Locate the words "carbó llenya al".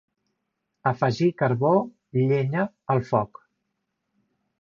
1.41-3.03